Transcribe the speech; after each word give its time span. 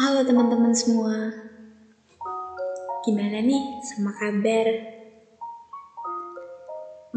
Halo 0.00 0.24
teman-teman 0.24 0.72
semua. 0.72 1.28
Gimana 3.04 3.44
nih 3.44 3.84
sama 3.84 4.16
kabar? 4.16 4.64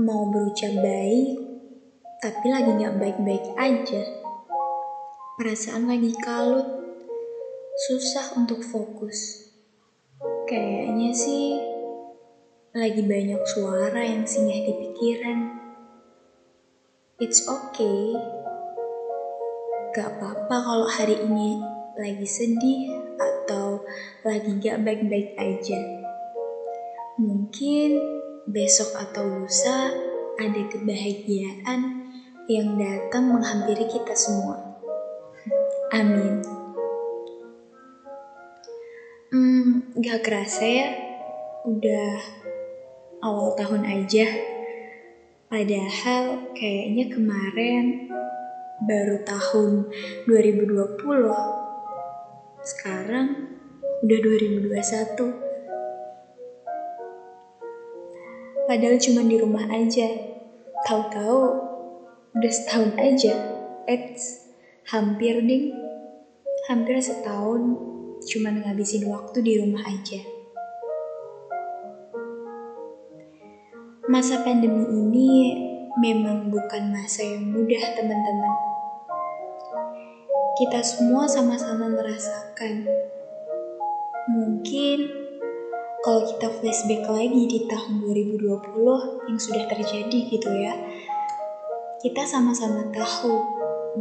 Mau 0.03 0.27
berucap 0.27 0.83
baik, 0.83 1.31
tapi 2.19 2.51
lagi 2.51 2.75
gak 2.75 2.99
baik-baik 2.99 3.55
aja. 3.55 4.03
Perasaan 5.39 5.87
lagi 5.87 6.11
kalut, 6.27 6.67
susah 7.87 8.35
untuk 8.35 8.59
fokus. 8.59 9.47
Kayaknya 10.43 11.15
sih 11.15 11.55
lagi 12.75 12.99
banyak 12.99 13.47
suara 13.47 14.03
yang 14.03 14.27
singgah 14.27 14.59
di 14.59 14.73
pikiran. 14.75 15.39
It's 17.23 17.47
okay. 17.47 18.11
Gak 19.95 20.19
apa-apa 20.19 20.55
kalau 20.59 20.87
hari 20.91 21.23
ini 21.23 21.72
lagi 21.93 22.25
sedih 22.25 22.89
atau 23.21 23.85
lagi 24.25 24.57
gak 24.57 24.81
baik-baik 24.81 25.37
aja. 25.37 25.77
Mungkin 27.21 28.01
besok 28.49 28.97
atau 28.97 29.23
lusa 29.23 29.93
ada 30.41 30.61
kebahagiaan 30.73 32.09
yang 32.49 32.75
datang 32.75 33.29
menghampiri 33.29 33.85
kita 33.85 34.17
semua. 34.17 34.57
Amin. 35.93 36.41
Hmm, 39.29 39.93
gak 40.01 40.25
kerasa 40.25 40.65
ya, 40.65 40.89
udah 41.69 42.17
awal 43.21 43.53
tahun 43.53 43.85
aja. 43.85 44.27
Padahal 45.47 46.49
kayaknya 46.57 47.13
kemarin 47.13 48.09
baru 48.83 49.21
tahun 49.21 49.93
2020. 50.25 51.62
Sekarang 52.63 53.59
udah 54.07 54.19
2021. 54.23 55.19
Padahal 58.63 58.95
cuma 59.03 59.21
di 59.27 59.35
rumah 59.35 59.67
aja. 59.67 60.07
Tahu-tahu 60.87 61.39
udah 62.39 62.51
setahun 62.55 62.95
aja. 62.95 63.35
Eits, 63.83 64.47
hampir 64.87 65.43
ding. 65.43 65.75
Hampir 66.71 67.03
setahun 67.03 67.75
cuma 68.31 68.55
ngabisin 68.55 69.11
waktu 69.11 69.43
di 69.43 69.59
rumah 69.59 69.83
aja. 69.83 70.23
Masa 74.07 74.39
pandemi 74.47 74.87
ini 74.87 75.29
memang 75.99 76.47
bukan 76.47 76.95
masa 76.95 77.27
yang 77.27 77.43
mudah, 77.51 77.83
teman-teman. 77.99 78.72
Kita 80.53 80.85
semua 80.85 81.25
sama-sama 81.25 81.89
merasakan. 81.89 82.85
Mungkin 84.29 85.09
kalau 86.05 86.29
kita 86.29 86.45
flashback 86.61 87.09
lagi 87.09 87.49
di 87.49 87.65
tahun 87.65 88.05
2020 88.05 89.33
yang 89.33 89.39
sudah 89.41 89.65
terjadi 89.65 90.19
gitu 90.29 90.49
ya. 90.53 90.77
Kita 92.05 92.21
sama-sama 92.29 92.85
tahu 92.93 93.33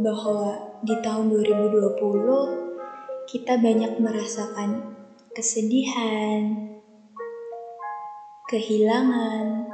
bahwa 0.05 0.77
di 0.85 0.93
tahun 1.01 1.33
2020 1.41 3.33
kita 3.33 3.57
banyak 3.57 3.97
merasakan 3.97 4.93
kesedihan, 5.33 6.69
kehilangan, 8.45 9.73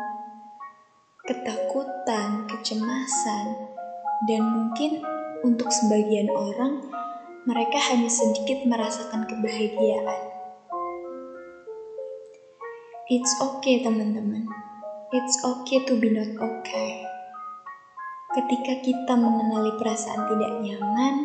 ketakutan, 1.28 2.48
kecemasan, 2.48 3.68
dan 4.32 4.48
mungkin 4.48 5.19
untuk 5.44 5.72
sebagian 5.72 6.28
orang 6.32 6.84
mereka 7.48 7.80
hanya 7.92 8.12
sedikit 8.12 8.68
merasakan 8.68 9.26
kebahagiaan. 9.26 10.22
It's 13.10 13.34
okay, 13.42 13.82
teman-teman. 13.82 14.46
It's 15.10 15.42
okay 15.42 15.82
to 15.90 15.98
be 15.98 16.14
not 16.14 16.30
okay. 16.38 17.02
Ketika 18.30 18.86
kita 18.86 19.14
mengenali 19.18 19.74
perasaan 19.82 20.30
tidak 20.30 20.54
nyaman, 20.62 21.16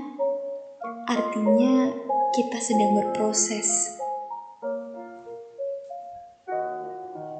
artinya 1.04 1.92
kita 2.32 2.56
sedang 2.56 2.96
berproses. 2.96 4.00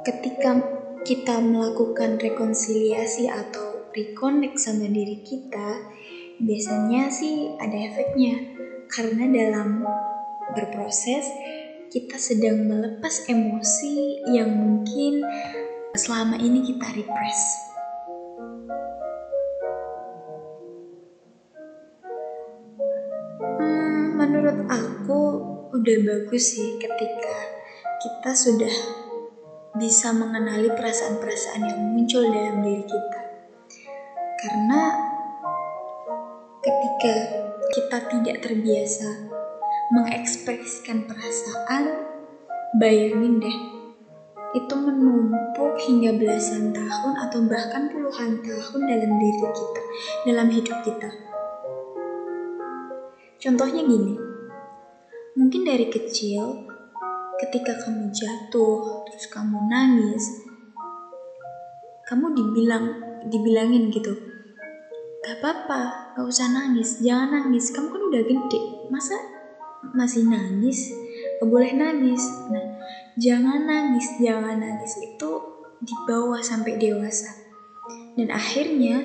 Ketika 0.05 0.61
kita 1.09 1.41
melakukan 1.41 2.21
rekonsiliasi 2.21 3.33
atau 3.33 3.89
reconnect 3.97 4.61
sama 4.61 4.85
diri 4.93 5.25
kita, 5.25 5.81
biasanya 6.43 7.11
sih 7.11 7.55
ada 7.59 7.77
efeknya. 7.77 8.35
Karena 8.91 9.27
dalam 9.27 9.83
berproses, 10.55 11.27
kita 11.95 12.19
sedang 12.19 12.67
melepas 12.67 13.27
emosi 13.31 14.27
yang 14.35 14.51
mungkin 14.51 15.23
selama 15.95 16.35
ini 16.43 16.63
kita 16.67 16.91
repress. 16.95 17.41
Hmm, 23.63 24.19
menurut 24.19 24.67
aku 24.67 25.21
udah 25.71 25.97
bagus 26.03 26.59
sih 26.59 26.79
ketika 26.83 27.37
kita 28.03 28.31
sudah 28.35 28.75
bisa 29.75 30.15
mengenali 30.15 30.71
perasaan-perasaan 30.71 31.63
yang 31.67 31.81
muncul 31.95 32.27
dalam 32.27 32.63
diri 32.63 32.85
kita. 32.87 33.23
Karena 34.39 35.14
ketika 36.65 37.15
kita 37.77 37.99
tidak 38.09 38.37
terbiasa 38.41 39.29
mengekspresikan 39.93 41.05
perasaan, 41.05 42.09
bayangin 42.81 43.37
deh, 43.37 43.59
itu 44.57 44.73
menumpuk 44.73 45.77
hingga 45.85 46.17
belasan 46.17 46.73
tahun 46.73 47.15
atau 47.29 47.45
bahkan 47.45 47.93
puluhan 47.93 48.41
tahun 48.41 48.81
dalam 48.81 49.13
diri 49.21 49.45
kita, 49.45 49.83
dalam 50.25 50.49
hidup 50.49 50.79
kita. 50.81 51.11
Contohnya 53.45 53.85
gini, 53.85 54.17
mungkin 55.37 55.69
dari 55.69 55.93
kecil 55.93 56.65
ketika 57.45 57.77
kamu 57.85 58.09
jatuh, 58.09 59.05
terus 59.05 59.29
kamu 59.29 59.69
nangis, 59.69 60.49
kamu 62.09 62.33
dibilang, 62.33 62.89
dibilangin 63.29 63.93
gitu, 63.93 64.34
gak 65.25 65.41
apa-apa, 65.41 66.13
gak 66.13 66.27
usah 66.29 66.53
nangis, 66.53 67.01
jangan 67.01 67.33
nangis, 67.33 67.73
kamu 67.73 67.89
kan 67.89 68.03
udah 68.13 68.23
gede, 68.29 68.61
masa 68.93 69.17
masih 69.97 70.29
nangis? 70.29 70.93
Gak 71.41 71.49
boleh 71.49 71.73
nangis. 71.73 72.21
Nah, 72.53 72.77
jangan 73.17 73.65
nangis, 73.65 74.05
jangan 74.21 74.61
nangis 74.61 75.01
itu 75.01 75.31
dibawa 75.81 76.45
sampai 76.45 76.77
dewasa. 76.77 77.33
Dan 78.15 78.29
akhirnya, 78.29 79.01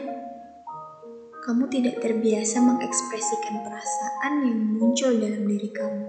kamu 1.48 1.72
tidak 1.72 2.04
terbiasa 2.04 2.62
mengekspresikan 2.62 3.64
perasaan 3.64 4.34
yang 4.44 4.60
muncul 4.76 5.16
dalam 5.16 5.48
diri 5.48 5.72
kamu. 5.72 6.06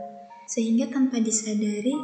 Sehingga 0.50 0.91
tanpa 0.91 1.22
disadari, 1.22 1.94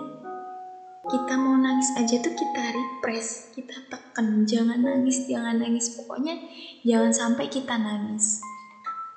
kita 1.06 1.38
mau 1.38 1.54
nangis 1.54 1.94
aja 1.94 2.18
tuh 2.18 2.34
kita 2.34 2.62
repress, 2.74 3.54
kita 3.54 3.78
tekan, 3.86 4.42
jangan 4.42 4.82
nangis, 4.82 5.22
jangan 5.30 5.62
nangis. 5.62 5.94
Pokoknya 5.94 6.34
jangan 6.82 7.14
sampai 7.14 7.46
kita 7.46 7.78
nangis. 7.78 8.42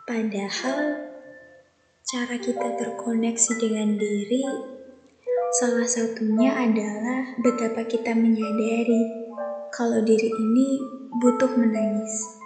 Padahal 0.06 1.10
cara 2.06 2.36
kita 2.38 2.78
terkoneksi 2.78 3.52
dengan 3.58 3.98
diri 3.98 4.46
salah 5.50 5.86
satunya 5.86 6.54
adalah 6.54 7.34
betapa 7.42 7.82
kita 7.86 8.14
menyadari 8.14 9.26
kalau 9.74 10.02
diri 10.06 10.30
ini 10.30 10.78
butuh 11.18 11.50
menangis. 11.58 12.38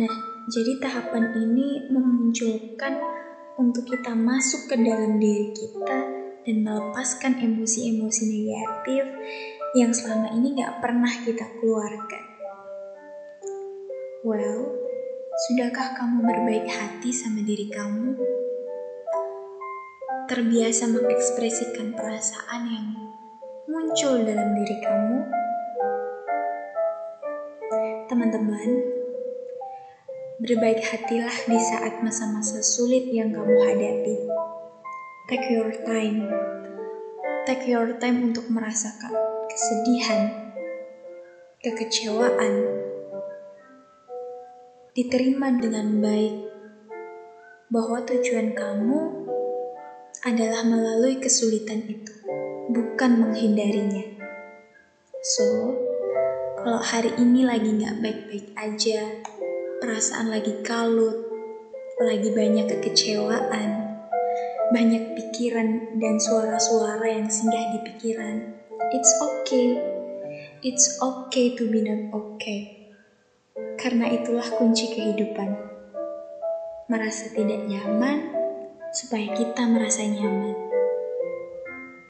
Nah, 0.00 0.12
jadi 0.48 0.80
tahapan 0.80 1.28
ini 1.36 1.92
memunculkan 1.92 2.96
untuk 3.60 3.84
kita 3.84 4.16
masuk 4.16 4.72
ke 4.72 4.80
dalam 4.80 5.20
diri 5.20 5.52
kita 5.52 6.11
dan 6.42 6.66
melepaskan 6.66 7.38
emosi-emosi 7.38 8.22
negatif 8.26 9.04
yang 9.78 9.94
selama 9.94 10.34
ini 10.34 10.58
gak 10.58 10.82
pernah 10.82 11.10
kita 11.22 11.46
keluarkan. 11.58 12.24
Well, 14.22 14.70
sudahkah 15.48 15.98
kamu 15.98 16.22
berbaik 16.22 16.66
hati 16.70 17.10
sama 17.10 17.42
diri 17.42 17.66
kamu? 17.66 18.14
Terbiasa 20.30 20.86
mengekspresikan 20.86 21.98
perasaan 21.98 22.62
yang 22.70 22.88
muncul 23.66 24.22
dalam 24.22 24.54
diri 24.54 24.76
kamu? 24.78 25.18
Teman-teman, 28.06 28.68
berbaik 30.42 30.84
hatilah 30.84 31.36
di 31.48 31.58
saat 31.58 32.02
masa-masa 32.04 32.60
sulit 32.60 33.08
yang 33.10 33.32
kamu 33.32 33.56
hadapi. 33.62 34.16
Take 35.30 35.54
your 35.54 35.70
time. 35.86 36.26
Take 37.46 37.70
your 37.70 37.94
time 38.02 38.34
untuk 38.34 38.50
merasakan 38.50 39.14
kesedihan, 39.46 40.50
kekecewaan. 41.62 42.66
Diterima 44.98 45.54
dengan 45.54 46.02
baik 46.02 46.36
bahwa 47.70 48.02
tujuan 48.02 48.50
kamu 48.50 48.98
adalah 50.26 50.66
melalui 50.66 51.22
kesulitan 51.22 51.86
itu, 51.86 52.14
bukan 52.74 53.22
menghindarinya. 53.22 54.26
So, 55.22 55.46
kalau 56.58 56.82
hari 56.82 57.14
ini 57.14 57.46
lagi 57.46 57.70
nggak 57.70 58.02
baik-baik 58.02 58.46
aja, 58.58 59.22
perasaan 59.78 60.34
lagi 60.34 60.66
kalut, 60.66 61.30
lagi 62.02 62.34
banyak 62.34 62.66
kekecewaan, 62.66 63.81
banyak 64.70 65.18
pikiran 65.18 65.98
dan 65.98 66.22
suara-suara 66.22 67.10
yang 67.10 67.26
singgah 67.26 67.74
di 67.74 67.78
pikiran, 67.82 68.54
it's 68.94 69.12
okay. 69.18 69.80
It's 70.62 71.02
okay 71.02 71.58
to 71.58 71.66
be 71.66 71.82
not 71.82 72.14
okay. 72.14 72.92
Karena 73.74 74.06
itulah 74.14 74.46
kunci 74.54 74.94
kehidupan. 74.94 75.50
Merasa 76.86 77.34
tidak 77.34 77.66
nyaman 77.66 78.30
supaya 78.94 79.34
kita 79.34 79.66
merasa 79.66 80.06
nyaman. 80.06 80.71